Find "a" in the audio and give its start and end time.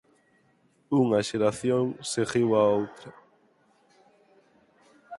2.59-2.63